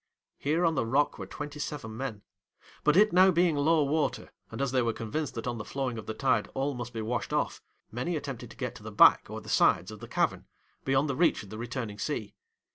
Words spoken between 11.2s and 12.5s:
of the returning sea.